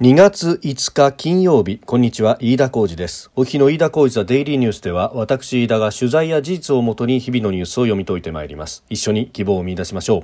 [0.00, 3.32] 2月5日金曜日こんにちは飯田浩二です。
[3.34, 8.84] お日の飯田浩二ザデイリーニュースでは私飯田が取材や事実をもとに日々のニュースを読み解いてまいります。
[8.88, 10.22] 一緒に希望を見出しましょう。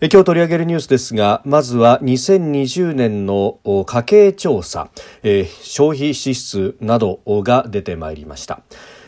[0.00, 4.88] 今日取り上げるニュースですがまずは2020年の家計調査、
[5.60, 8.62] 消費支出などが出てまいりました。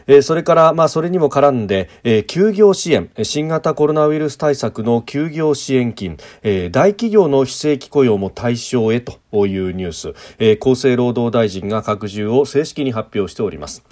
[0.08, 13.84] えそれから、まあ、それにも絡んで、え休業支援、新型コロナウイルス対策の休業支援金、え大企業の非正規雇用も対象へというニュース、え厚生労働大臣が拡充を正式に発表しております。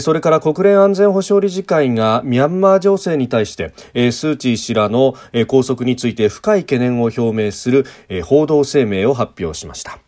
[0.00, 5.14] それから国連安全保障理事会がミャンマー情勢に対してスー・チー氏らの
[5.46, 7.84] 拘束について深い懸念を表明する
[8.24, 10.03] 報道声明を発表しました。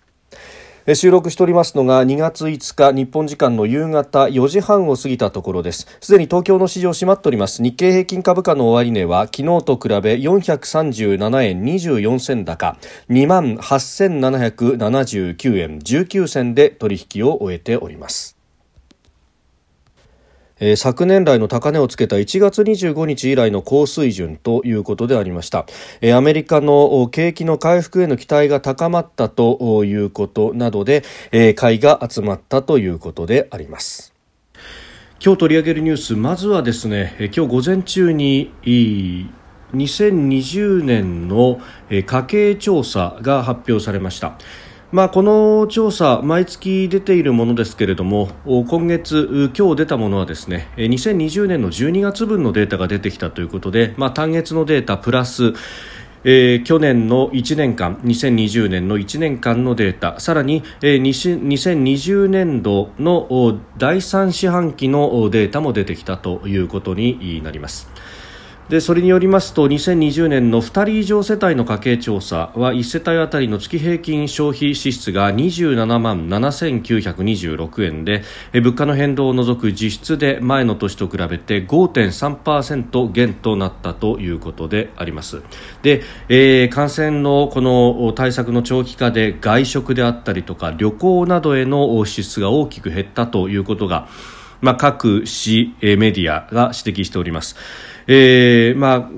[0.94, 5.88] 収録しておりますのが2月5日日本時間の夕方4時半を過ぎたところです。
[6.00, 7.60] すでに東京の市場閉まっております。
[7.60, 12.76] 日経平均株価の終値は昨日と比べ437円24銭高
[13.10, 18.35] 2万8779円19銭で取引を終えております。
[20.58, 25.66] えー、昨年来の高値をつけた1月25日以来の高水準ということでありました、
[26.00, 34.14] えー、アメリカの景気の回復への期待が高まったということなどで、えー、買いが集まったということであります。
[35.22, 38.52] 今日取り上げるニュースまずはですね今日午前中に
[39.72, 41.58] 2020年の
[41.90, 44.38] 家計調査が発表されました。
[44.92, 55.54] まあ、この調査、毎月出ているものですけれども今月、今日出たものはですね2020年の12月分のデータが出てきたということで、まあ、単月のデータプラス
[56.28, 67.88] えー、去年の1年間2020年の1年間のデータさらに、えー、2020年度の第3四半期のデータも出てきたということになります。
[68.68, 85.42] でそれによりますと2020年の2人以上世帯の家計調査は1世帯当たりの月平均消費支出が27万7926円で物価の変動を除く実質で前の年と比べて5.3%減となったということであります
[85.82, 94.08] で、えー、感染のこの対策の長期化で外食であったりとか旅行などへの支出が大きく減ったということが
[94.60, 97.56] まあ、各紙メディアが指摘しております。
[98.08, 99.10] えーまあ、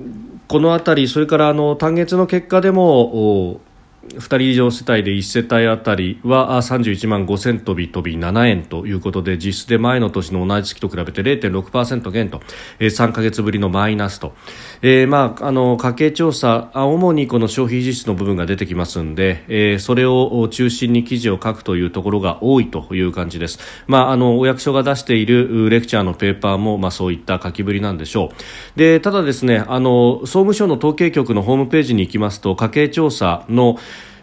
[0.47, 3.61] この辺り、それからあの単月の結果でも
[4.07, 12.41] 2人以上世帯で1世帯あたりは31万5000飛び飛び7円ということで実質で前の年の同じ月と比べて0.6%減と、
[12.79, 14.33] えー、3か月ぶりのマイナスと、
[14.81, 28.31] えー、まあ、あの家計調査主にこの消費実質の部分が出てきますので、えー、それを中心に記事を書くというところが多いという感じです、まあ、あのお役所が出しているレクチャーのペーパーも、まあ、そういった書きぶりなんでしょ
[28.75, 28.79] う。
[28.79, 33.77] でただですねあの総務省の統計局のホームページに行きますと家計調査の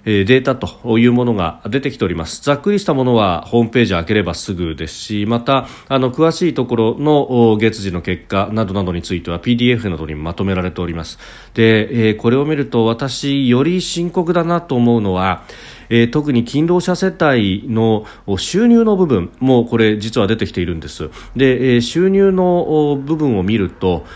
[0.09, 2.41] えデータというものが出てきております。
[2.43, 11.19] ざっくりしたものはホームページ開ければすぐですしまたあの詳しいところの月次の結果などなどについては PDF などにまとめられております。
[11.55, 15.43] で、え、これを見ると私より深刻だなと思うのは
[15.89, 18.05] えー、特に勤労者世帯の
[18.39, 21.11] 収入の部分もこれ実は出てきているんです。
[21.37, 24.07] で、えー、収入の部分を見ると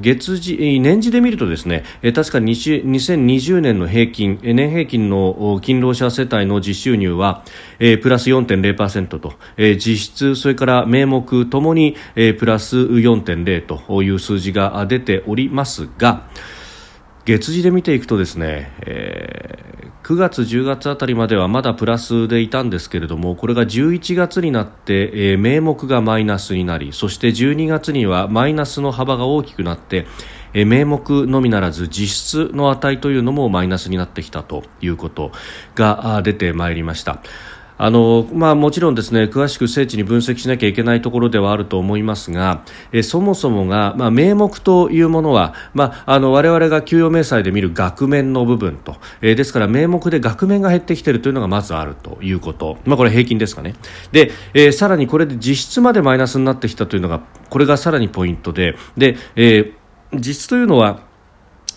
[0.00, 7.44] 月次年次で見るとですね、えー、確かに2020年の平均年平均の勤労者世帯の実収入は、
[7.78, 16.28] えー、プラス4.0%と、えー、実質それから名目ともに、えー、プラス4.0という数字が出ておりますが
[17.24, 19.47] 月次で見ていくとですね、えー、
[20.08, 30.06] 9月、10月あたりまではまだプラスでいたんですけれどもこれが11月になって、えー、名目がマイナスになりそして12月にはマイナスの幅が大きくなって
[30.54, 35.30] え名目のみならず実質の値というのもマイナスになってきたということ
[35.74, 37.20] が出てまいりました。
[37.78, 53.74] あのまあ、もちろんですね詳しく精緻に分析しなきゃいけないところではあると思いますがえそもそもが、まあ、名目というものは、まあ、あの我々が給与明細で見る額面の部分と、えですから名目で額面が減ってきているというのがまずあるということ、まあ、これ平均ですかね。
[54.12, 59.72] で、え、さらにこれで実質までマイナスになってきたというのがこれがさらにポイントでで、え、
[60.12, 61.07] 実質というのは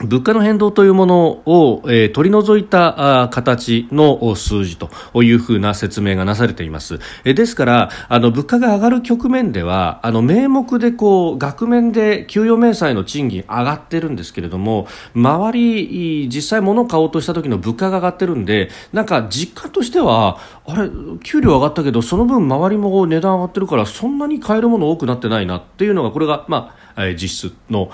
[0.04, 4.90] 物価の変動というものを、えー、取り除いたあ形の数字と
[5.22, 7.00] いうふうな説明がなされています。
[7.24, 20.90] えー、ですから、あの、物価が上がる局面では、あの、名目でこう、額面で給与明細の賃金上がってるんですけれども、周り、実際物を買おうとした時の物価が上がってるんで、なんか実感としては、あれ、
[21.24, 26.82] 給料上がったけど、その分周りも値段上がってるから、そんなに買えるもの多くなってないなっていうのが、これが、まあ、
[27.14, 27.92] 実質の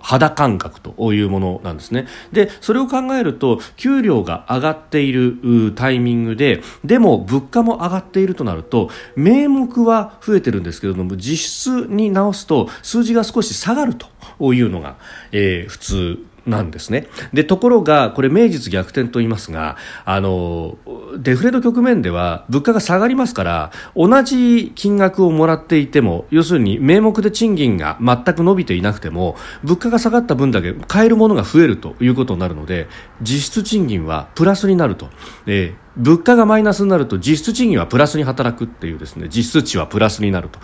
[0.00, 2.06] 肌感覚といういうものなんですね。
[2.32, 14.96] でそれを考えると給料が上がっているタイミングででも物価も上がっているとなると名目は増えてるんですけれども実質に直すと数字が少し下がるというのが、
[15.32, 17.08] えー、普通なんですね。
[17.32, 20.76] で、ところが、これ、名実逆転と言いますが、あの、
[21.16, 32.88] デフレの局面では物価が下がりますから、同じ金額をもらっていても、要するに名目で賃金が全く伸びていなくても、物価が下がった分だけ買えるものが増えるということになるので、
[33.22, 35.08] 実質賃金はプラスになると。
[35.46, 40.58] えー物価がマイナスになると実質賃金はプラスに働くっていうですね実質値はプラスになると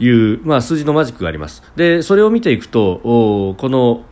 [0.00, 4.04] いう、まあ、数字のマジックがありますでそれを見ていくとこの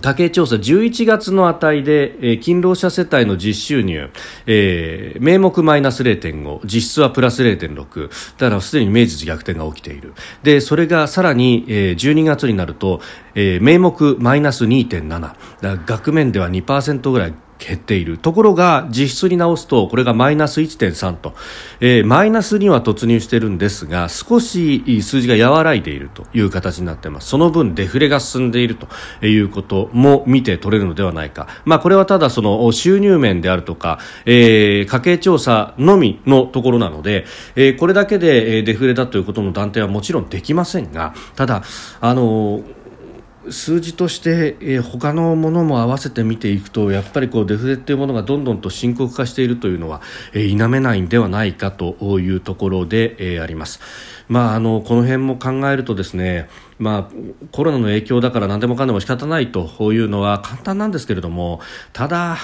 [0.00, 4.10] 家計調査11月の値で、えー、勤労者世帯の実収入、
[4.46, 8.08] えー、名目マイナス0.5実質はプラス0.6
[8.38, 10.14] だからすでに名実逆転が起きている。
[10.42, 13.00] でそれがさらに、えー、12月になると、
[13.34, 18.18] えー、名目マイナス2.7額面では2%ぐらい減っている。
[18.18, 21.34] ところが実質に直すとこれがマイナス1.3と、
[21.80, 27.28] えー、マイナスには突入しているんですが少し数字が和らいでいるという形になっています。
[27.28, 28.88] その分デフレが進んでいると
[29.26, 37.24] いうことも見て取れるのではないか、まあ、これはただその収入面であるとか、えー、家計調査のみのところなので、
[37.56, 41.62] えー、これだけでデフレだということの断定はもちろんできませんがただ
[42.00, 42.83] あのー
[43.50, 50.00] 数字として、えー、他のものも合わせて見ていくとやっぱりこうデフレというものがどんどんと深刻化しているというのは、
[50.32, 53.80] えー、否めないんではないかというところで、えー、あります。
[54.28, 56.48] まあ、あのこの辺も考えるとですね、
[56.78, 61.60] まあ、コロナの影響だから何でもかんでも仕方ないというのは簡単なんですけれども
[61.92, 62.38] ただ、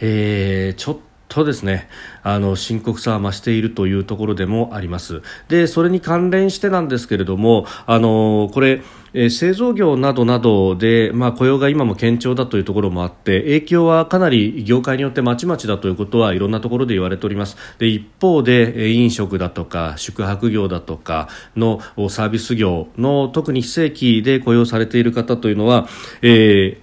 [0.00, 1.88] えー、ちょっととですね
[2.22, 5.22] あの深刻さは増しているというところでもあります。
[5.48, 8.82] でそれに関連してなんですけれどもあのこれ
[9.14, 17.56] え製造業などなどで、まあ、雇用が今も堅調だというところもあって影響はかなり業界によってまちまちだということはいろんなところで言われております。
[17.78, 25.88] で一方で飲食だとか宿泊業だとかのサービス業の特に非正規で雇用されている方というのは、
[26.22, 26.81] えー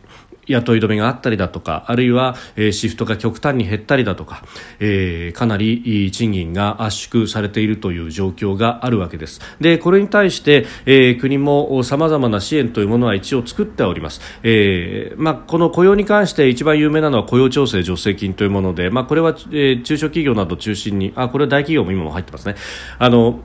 [0.50, 4.44] 雇い止めがあったりだとかあるいは、え、シフトが極端に減ったりだとか、
[4.80, 9.42] え、かなり賃金が圧縮されているという状況があるわけです。
[9.62, 22.56] でこれに対して、え、国もさまざまな支援というものは一応作っております、えまあ、この雇用に関して一番有名なのは雇用調整助成金というもので、まあ、これは、え、中小企業など中心にあこれは大企業も今も入ってますね。
[22.98, 23.44] あの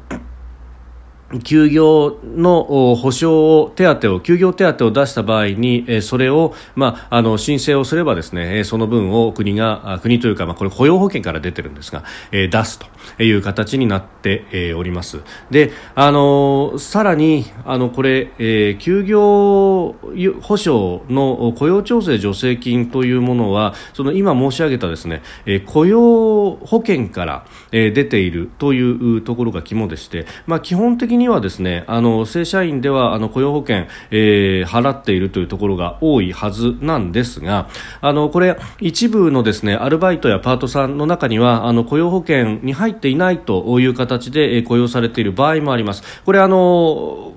[1.42, 15.22] 休業の保障を手当を休業手当を出した場合にそれを、まあ、あの申請をすればですねその分を国が国というか、まあ、これ雇用保険から出てるんですが出すという形になっております。
[15.50, 19.94] であのさらにあのこれ、え休業
[20.42, 25.22] 保障の雇用調整助成金というものはその今申し上げたですね
[25.66, 37.68] 雇用保険から出ているというところが肝でして、まあ、基本的ににはですねあの正社員ではあの雇用保険、えー、払っているというところが多いはずなんですが
[38.02, 46.02] あのこれ一部のですねアルバイトやパートさんの中にはあの雇用保険に入っていないという形で、雇用されている場合もあります。
[46.24, 47.32] これあの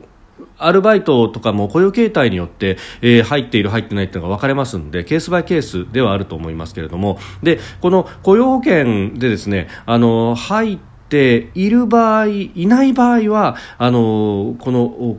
[0.58, 15.18] アルバイトとかも雇用形態によって、えー、入っている、入ってないというのが分かれますのでケースバイケースではあると思いますけれどもでこの雇用保険でですねあの入っている場合、いない場合は、あのこの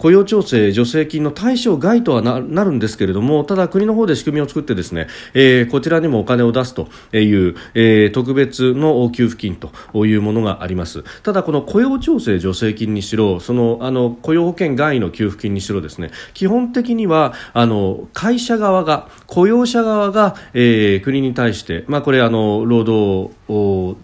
[0.00, 11.04] 雇用調整助成金の対象外とはなるんですけれどもただ国の方で仕組みを作ってですね、えー、こちらにもお金を出すという、えー、特別の給付金というものがあります。
[11.22, 24.00] ただこの雇用調整助成金にしろそのあの雇用保険外の給付金にしろですね基本的にはあの会社側が雇用者側が、えー、国に対して、まあ、これあの労働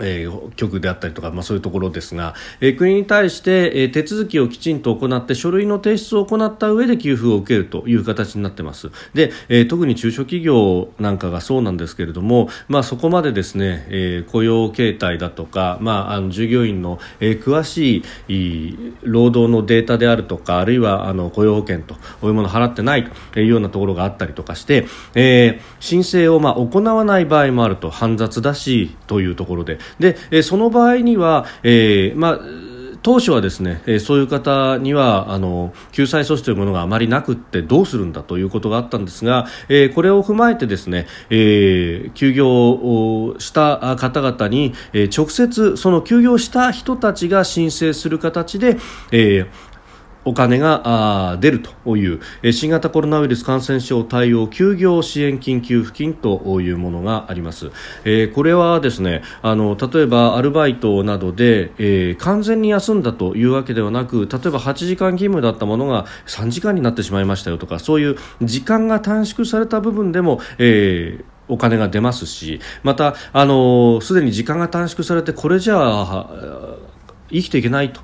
[0.00, 8.90] えー、局であったりとか、まあ、そういうところですが、えー、国に対して、えー、手続きをきちんと行って書類の提出を行った上で給付を受けるという形になってます。
[9.14, 32.40] で、えー、特に中小企業なんかがそうなんですけれども、まあ、そこまでですね、えー、雇用形態だとか、まあ、あの従業員の、えー、詳しい労働のデータであるとかあるいはあの雇用保険とこういうものを払ってないというようなところがあったりとかして、えー、申請をまあ行わない場合もあると煩雑だしというところでで、えその場合には、えー、まあ
[33.06, 48.76] 当初はですね、えそういう方にはあの救済措置というものがあまりなくってどうするんだということがあったんですが、えこれを踏まえてですね、え休業をした方々に、え直接その休業した人たちが申請する形で、
[49.12, 49.46] え
[50.26, 52.20] お金が出るという
[52.52, 57.70] 新型コロナウイルス感染症対応休業支援金給付金というものがあります、
[58.04, 76.55] えー、これはですねあの例えばアルバイトなどで、えー、完全に休んだというわけではなく例えば8時間勤務だったものが3時間になってしまいましたよとかそういう時間が短縮された部分でも、えーお金が出ますしまた、あのすでに時間が短縮されてこれじゃあ
[77.30, 78.00] 生きていけないと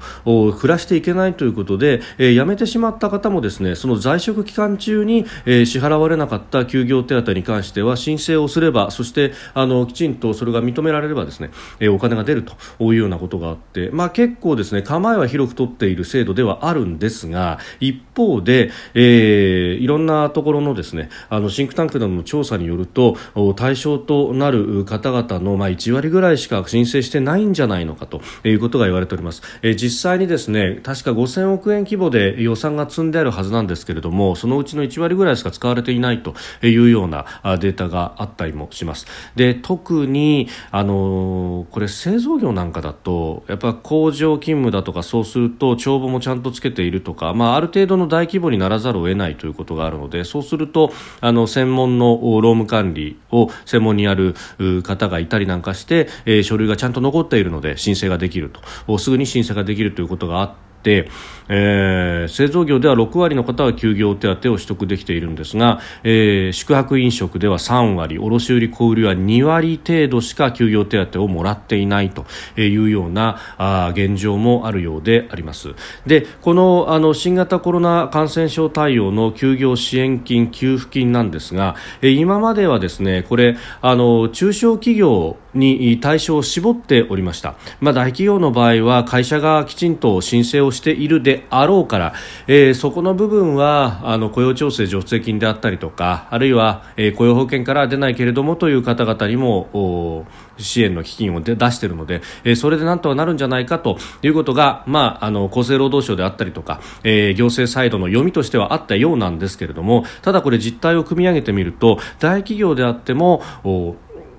[0.52, 11.50] 暮らしていけないということで、えー、辞めてしまった方もですねその在職期間中に、えー、支払われなかった休業手当に関しては申請をすればそしてあのきちんとそれが認められればですね、
[11.80, 23.16] えー、お金が出るというようなことがあって、まあ、結構ですね構えは広く取っている制度ではあるんですが一方で、えー、いろんなところのですねあのシンクタンクなどの調査によると
[23.54, 37.26] 対象となる方々の、まあ、1割ぐらいしか申請してないんじゃないのかということが言われてております、えー、実際にですね確か5000億円規模で予算が積んであるはずなんですけれどもそのうちの1割ぐらいしか使われていないというような
[37.58, 39.06] データがあったりもします。
[39.36, 54.34] で特にあのこれ製造業なんかだとやっぱ工場勤務だとかそうすると帳簿もちゃんとつけているとか、まあ、ある程度の大規模にならざるを得ないということがあるのでそうするとあの専門の労務管理を専門にやる
[54.82, 58.60] 方がいたりなんかして、えー、書類がちゃんと残っているので申請ができると。
[59.02, 61.08] すぐに審査ができるということがあって、
[61.48, 75.74] えー、製造業では6割の方は休業手当を取得できているんですが、えー、宿泊飲食では3割卸売小売は2割程度しか休業手当をもらっていないというようなあ現状もあるようであります。
[76.06, 92.14] でこのあの新型コロナ感染症対応の休業支援金給付金なんですが、えー、今まではですねこれあの中小企業に対象を絞っておりました、まあ、大企業の場合は会社がきちんと申請をしているであろうから、
[92.46, 100.26] えー、そこの部分はあの雇用調整助成金であったりとかあるいは、えー、雇用保険から出ないけれどもという方々にも
[100.58, 113.42] 支援の基金を出しているので、えー、それでなんとかなるんじゃないかということが、まあ、あの厚生労働省であったりとか、えー、行政サイドの読みとしてはあったようなんですけれどもただこれ実態を組み上げてみると大企業であっても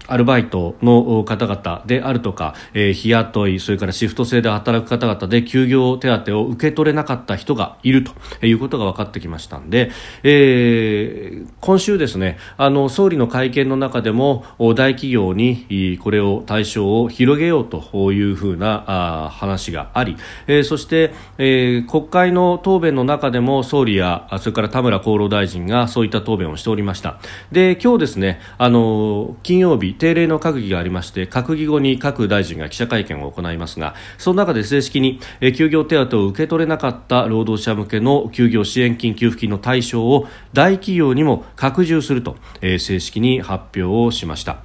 [0.08, 9.92] アルバイトの方々であるとか、えー、日雇いそれからシフト制で働く方々で休業手当を受け取れなかった人がいるということが分かってきましたんで、
[10.24, 18.84] えー、今週ですねあの総理の会見の中でも大企業にこれを対象を広げようというふうな
[19.26, 20.18] あ話があり、
[20.48, 27.20] えー、そして、えー、国会の答弁の中でも総理やそれから田村厚労大臣がそういった答弁をしておりました。
[27.52, 35.20] で今日ですねあの金曜日定例の閣議がありまして閣議後に各大臣が記者会見を行いますがその中で正式に
[35.56, 44.58] 休業手当を受け取れなかった労働者向けの休業支援金給付金の対象を大企業にも拡充すると正式に発表をしました。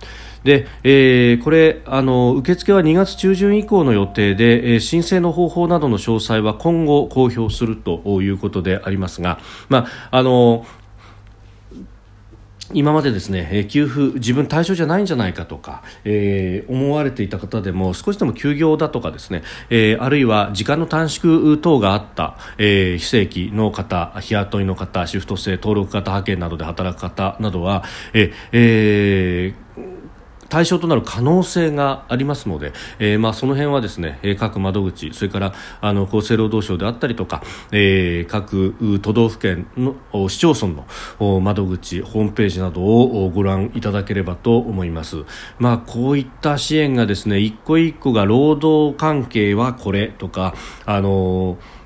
[0.45, 10.65] で、えー、これあの受付は2月中旬以降の予定で、えー、申請の方法などの詳細は今後公表するということでありますが、まあ、あの
[12.73, 29.68] 今までですね給付自分対象じゃないんじゃないかとか、えー、思われていた方でも少しでも休業だとかですね、えー、あるいは時間の短縮等があった、えー、非正規の方日雇いの方シフト制登録型派遣などで働く方などはええー
[30.49, 39.97] 対象となる可能性がありますので、えー、まあその辺はですね各窓口それからあの厚生労働省であったりとか、えー、各都道府県の
[40.29, 40.69] 市町村
[41.21, 45.25] の窓口ホームページなどをご覧いただければと思います。
[45.59, 50.55] まあこういった支援がですね一個一個が労働関係はこれとか
[50.87, 51.78] あのー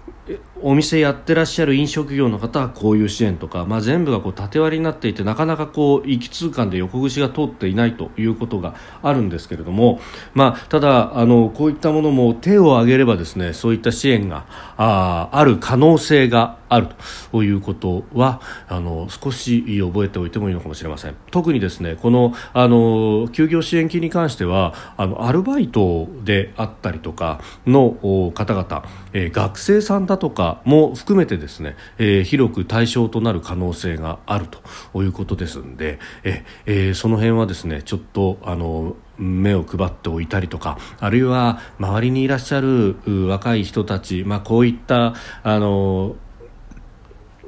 [0.62, 10.00] お店やってらっしゃる飲食業の方はこういう支援とか、まあ、全部がこう縦割りになっていてなかなかこう行き通貫で横串が通っていないということがあるんですけれども、
[10.34, 16.88] まあ、ただあのこういったものも手を挙げればですねそういった支援があある可能性がある
[17.30, 21.16] ということはあの少し覚えておいてもいいのかもしれません。
[21.30, 34.46] 特にですねこのあの休業支援金に関してはあのアルバイトであったりとかの方々、えー、学生さんだとかも含めてですね、えー、広く対象となる可能性がある
[34.92, 42.96] ということですのでえ、えー、その辺はですねちょっとあの目を配っておいたりとかあるいは周りにいらっしゃる
[43.28, 46.16] 若い人たち、まあ、こういったあの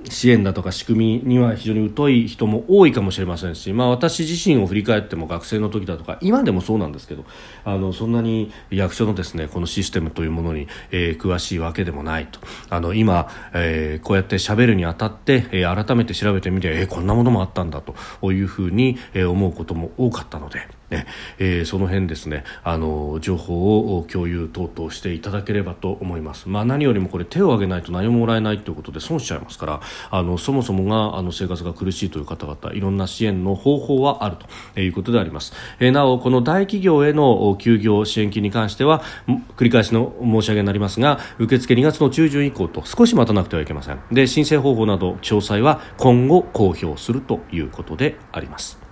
[0.09, 7.25] 支援だとか仕組みには非常に疎い人も多いかもしれませんし、まあ、私自身を振り返っても学生の時だとか今でもそうなんですけど
[7.65, 20.69] あのそんなに役所のですねこのシステムというものに、えー、詳しいわけでもないとあの今、えー、こうやってしゃべるにあたって、えー、改めて調べてみて、えー、こんなものもあったんだというふうに、えー、思うことも多かったので。
[20.91, 21.07] ね
[21.39, 34.37] えー、その辺ですねあの情報を共有等々していただければと思います、まあ、何よりもこれ手を挙げないと何ももらえないということで損しちゃいますからあのそもそもがあの生活が苦しいという方々いろんな支援の方法はある
[34.75, 39.03] ということであります、えー、なおこの大企業への休業支援金に関しては
[39.57, 44.01] 繰り返しの申し上げになりますが受付2月の中旬以降と少し待たなくてはいけません。
[44.13, 48.84] で申請方法など詳細は今後公表するということであります。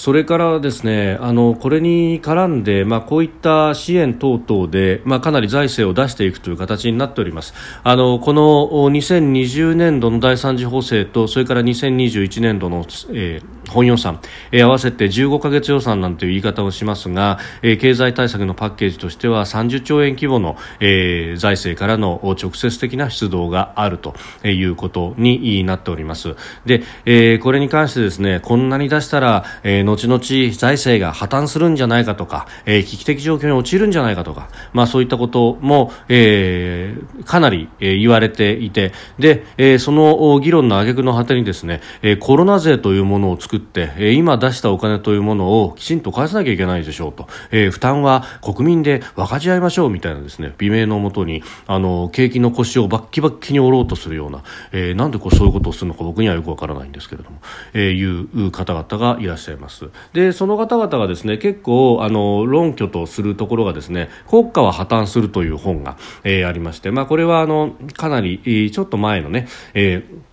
[0.00, 7.52] それからですねあのこれに絡んで、まあ、こういった支援等々で、まあ、かなり財政を出していくという形になっております。
[7.82, 8.42] あのこの
[8.90, 14.20] 2020年度の第3次補正とそれから2021年度の、えー本予算、
[14.52, 26.36] えー、合わせて15ヶ月予算なんていう言い方をしますが、えー、経済対策のパッケージとしては30兆円規模の、えー、財政からの直接的な出動があるということになっております。
[26.66, 30.20] で、えー、これに関してですねこんなに出したら、えー、後々
[30.54, 57.40] 財政が破綻するんじゃないかとか、えー、危機的状況に陥るんじゃないかとか、まあ、そういったことも、えー、かなり、えー、言われていてで、えー、その議論の挙句の果てにですね、えー、コロナ税というものを作って、今出したお金というものをきちんと返さなきゃいけないでしょうと、えー、負担は国民で分かち合いましょうみたいなですね美名のもとにあの景気の腰をバッキバッキに折ろうとするような、えー、なんでこうそういうことをするのか僕にはよくわからないんですけれども、
[57.72, 59.90] えー、いう方々がいらっしゃいます。
[60.12, 70.29] でその方々がですね結構あの論拠とするところがですね国家は破綻するという本が、えー、ありまして、まあ、これはあのかなりちょっと前のね、えー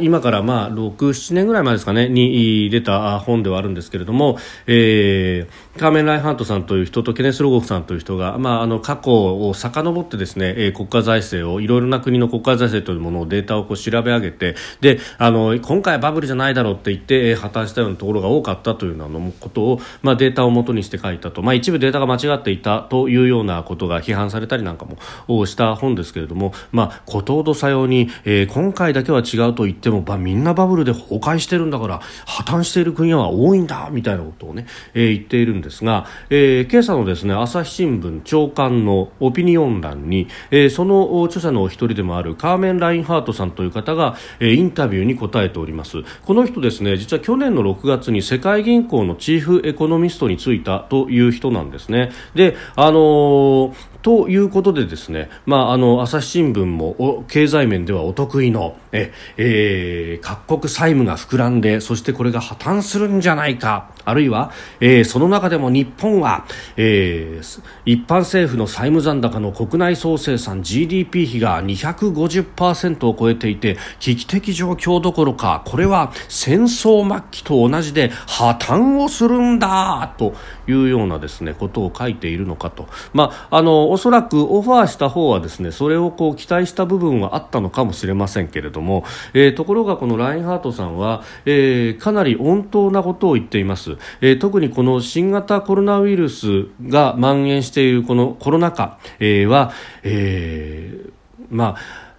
[0.00, 35.69] 今からまあ6、7年ぐらい前ですかねに出た本ではあるんですけれども、えー、カーメン・ライハントさんという人とケネス・ロゴフさんという人が、まあ、あの過去を遡ってですね、え国家財政をいろいろな国の国家財政というものをデータをこう調べ上げてであの今回はバブルじゃないだろうって言って、え破綻したようなところが多かったというようなことを、まあ、データをもとにして書いたと、まあ、一部データが間違っていたというようなことが批判されたりなんかもした本ですけれども、まあ、ことほどさように、えー、今回だけは違うと言っても、まあ、みんなバブルで崩壊してるんだから破綻している国は多いんだみたいなことをね、えー、言っているんです。
[35.70, 45.98] ですが、えー、今朝のですね朝日新聞長官のオピニオン欄に、えー、その著者のお一人でもあるカーメン・ラインハートさんという方が、えー、インタビューに答えております。
[46.24, 52.10] この人ですね実は去年の6月に世界銀行のチーフエコノミストに就いたという人なんですね。
[52.34, 80.34] であのーということでですね、まあ、あの朝日新聞も経済面ではお得意のえ、えー、各国債務が膨らんでそしてこれが破綻するんじゃないかあるいは、えー、その中でも日本は、えー、一般政府の債務残高の国内総生産 GDP 比が250%を超えていて危機的状況どころかこれは戦争末期と同じで破綻をするんだと
[80.66, 99.72] いうようなですねことを書いているのかと、まあ、あのおそらくオファーした方はですねそれをこう期待した部分はあったのかもしれませんけれども、えー、ところがこのラインハートさんは、えー、かなり温当なことを言っています、えー、特にこの新型型コロナウイルスが蔓延しているこのコロナ禍、は、
[100.02, 101.12] えー、
[101.50, 102.10] まあ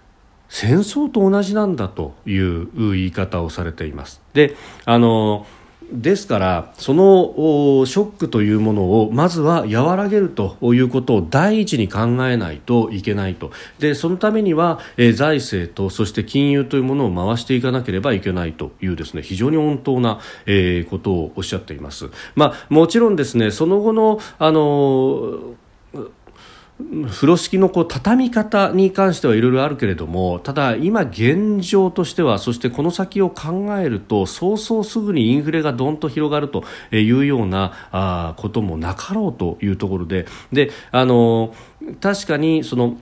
[0.48, 4.20] 戦争と同じなんだという言い方をされています。
[4.34, 4.54] で
[4.84, 5.46] あの
[5.92, 22.10] ですからそのショックというものをまずは和らげるということを第一に考えないといけないとでそのためには、えー、財政とそして金融というものを回していかなければいけないというですね非常に温当な、えー、ことをおっしゃっています。
[22.34, 25.54] まあ、もちろんですねその後のあの
[27.10, 40.26] 風呂敷のこう畳み方に関してはいろいろあるけれどもただ今現状としてはそしてこの先を考えるとそうそうすぐにインフレがどんと広がるというようなあこともなかろうというところで。
[40.52, 41.54] であの
[42.00, 42.96] 確かにその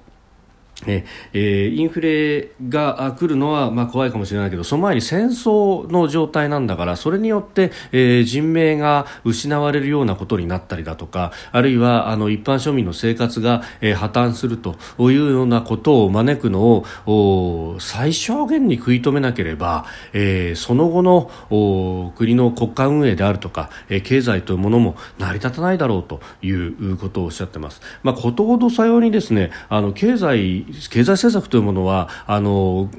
[0.86, 27.80] えー、インフレが来るのは、まあ、怖いかもしれないけどその前に戦争の状態なんだからそれによって、えー、人命が失われるようなことになったりだとかあるいはあの一般庶民の生活が、えー、破綻するというようなことを招くのを最小限に食い止めなければ、えー、その後の国の国家運営であるとか、えー、経済というものも成り立たないだろうということをおっしゃってます。
[28.02, 32.90] まあ、ことほどさようにですねあの経済経済政策というものはあの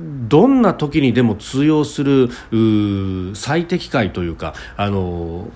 [0.00, 2.28] どんな時にでも通用する
[3.34, 5.48] 最適解というかあの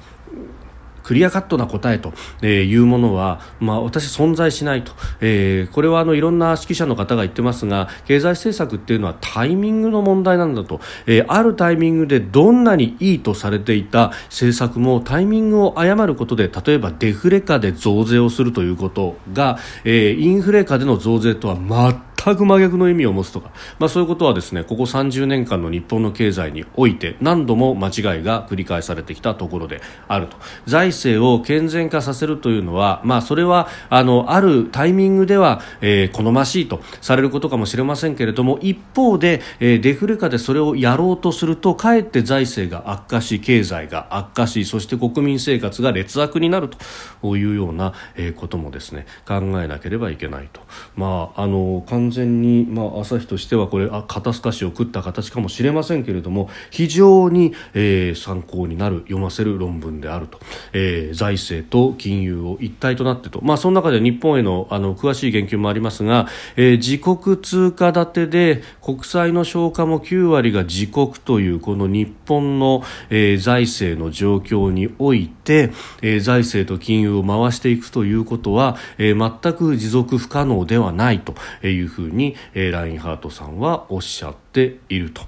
[1.08, 2.12] クリアカットな答えと
[2.44, 4.92] いうものは、まあ、私、存在しないと、
[5.22, 30.36] えー、これはあのいろんな指揮者の方が言ってますが経済政策っていうのはタイミングの問題なんだと、えー、あるタイミングでどんなにいいとされていた政策もタイミングを誤ることで例えばデフレ下で増税をするということが、えー、インフレ下での増税とは全全く真逆の意味を持つとか、まあ、そういうことはですねここ30年間の日本の経済において何度も間違いが繰り返されてきたところであると。
[30.66, 46.78] 財政を健全化させるというのは、まあ、それはあのあるタイミングでは、えー、好ましいとされることかもしれませんけれども一方で、えー、デフレ下でそれをやろうとするとかえって財政が悪化し経済が悪化しそして国民生活が劣悪になると。
[47.22, 50.60] いうような、えー、こともですね考えなければいけないと。
[50.96, 60.40] まああの完全に、まあ、朝日としてはこれあ肩透かしを食った形かもしれませんけれども非常に、えー、参考になる読ませる論文であると、
[60.72, 81.34] えー、財政と金融を一体となってと、まあ、その中で日本へのあの詳しい言及もありますが、えー、自国通貨建てで国債の消化も9割が自国というこの日本の、えー、財政の状況において、えー、財政と金融を回していくということは、えー、全く持続不可能ではないと
[81.66, 85.22] いうふうに、えー、ラインハートさんはおっしゃっていると。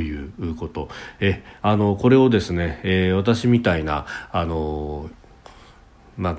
[0.00, 0.88] いうこと。
[1.20, 5.10] えあのこれをですね、えー、私みたいなあの
[6.16, 6.36] まあ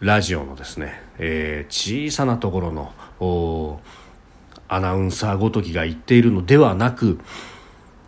[0.00, 2.72] ラジオのですね、えー、小さなところ
[3.20, 3.80] の
[4.68, 7.18] アナウンサーごときが言っているのではなく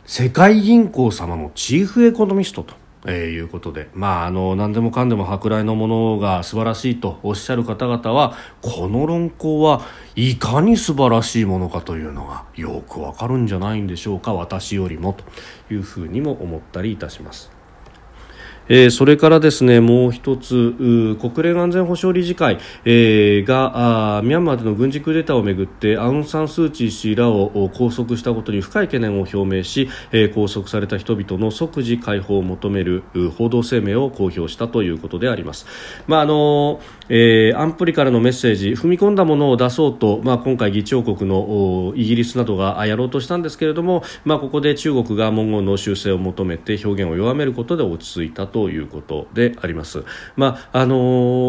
[0.04, 2.74] 世界銀行様のチーフエコノミストと
[3.10, 9.82] えー、いうことで、まあ、あの何でもかんでも舶来のものが素晴らしいとおっしゃる方々はこの論考は
[10.14, 15.24] いかに素晴らしいものかというのがよくわかるんじゃないんでしょうか私よりもと
[15.72, 17.57] いうふうにも思ったりいたします。
[18.68, 33.02] えー、それからですねもう一つ国連安全保障理事会、えー、がミャンマーでの軍事クーデターをめぐってアウン・サン・スー・チー氏らを拘束したことに深い懸念を表明し、えー、拘束された人々の即時解放を求める
[33.36, 35.66] 報道声明を公表したということであります。
[36.06, 50.04] まああのえー、安保理からのメッセージ踏み込んだものを出そうと、まあ、今回議長国のイギリスなどがやろうとしたんですけれども、まあ、ここで中国が文言の修正を求めて表現を弱めることで落ち着いたということであります。
[50.36, 50.96] まああの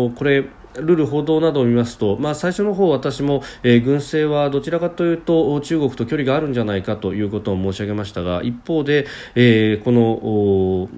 [0.10, 0.46] ー、これ
[0.76, 10.90] ルール報道などを見ますと、まあ、最初の方私も、えー、軍政はどちらかというと中国と距離があるんじゃないかということを申し上げましたが一方で、えー、この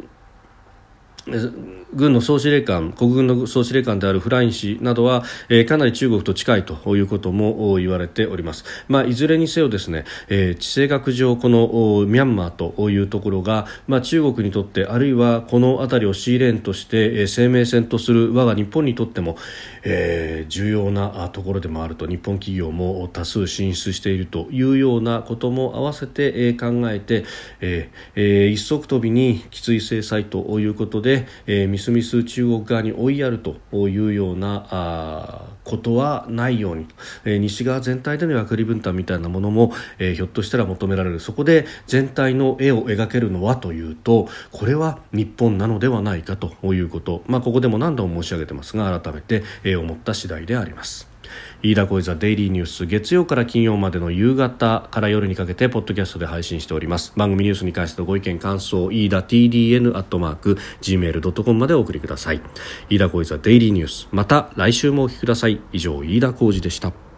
[1.93, 19.37] 軍の総司令官国軍の総司令官であるフライン氏などは、えー、かなり中国と近いということも言われております、まあ、いずれにせよですね、えー、地政学上このミャンマーというところが、まあ、中国にとってあるいはこの辺りをシーレーンとして、えー、生命線とする我が日本にとっても、
[19.83, 22.07] えー、重要なところでもあると。
[22.11, 27.23] 日本企業も多数進出しているというようなことも合わせて、えー、考えて、
[27.61, 33.57] えーえー、一足飛びにきつい制裁ということで、でえー、みすみす中国側に追いやると
[33.89, 36.87] いうようなあことはないように、
[37.25, 41.19] えー、西側全体での役割分担みたいなものも、えー、ひょっとしたら求められる。
[41.19, 51.10] そこで全体の絵を描けるのはというとこれは日本なのではないかということ、まあ、ここでも何度も申し上げてますが改めて、えー、思った次第であります。
[51.63, 57.13] 飯田小泉デイリーニュース月曜から金曜までの夕方から夜にかけてポッドキャストで配信しております。
[57.15, 62.41] 番組ニュースに関してのご意見感想飯田 TDN アットマーク gmail.com までお送りください。
[62.89, 64.07] 飯田小泉デイリーニュース。
[64.11, 65.61] また来週もお聞きください。
[65.71, 67.10] 以上飯田浩二でした。